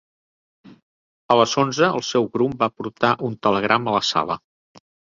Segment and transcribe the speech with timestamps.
[1.35, 4.43] A les onze, el seu grum va portar un telegrama a la sala.